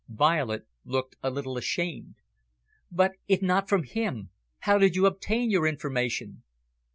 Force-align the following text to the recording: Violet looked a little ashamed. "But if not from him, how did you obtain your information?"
Violet 0.09 0.67
looked 0.83 1.15
a 1.21 1.29
little 1.29 1.57
ashamed. 1.59 2.15
"But 2.91 3.11
if 3.27 3.43
not 3.43 3.69
from 3.69 3.83
him, 3.83 4.31
how 4.61 4.79
did 4.79 4.95
you 4.95 5.05
obtain 5.05 5.51
your 5.51 5.67
information?" 5.67 6.41